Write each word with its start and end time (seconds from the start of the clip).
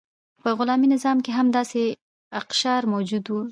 په 0.43 0.49
غلامي 0.57 0.87
نظام 0.95 1.17
کې 1.25 1.31
هم 1.37 1.47
داسې 1.57 1.81
اقشار 2.41 2.81
موجود 2.93 3.25
وو. 3.27 3.41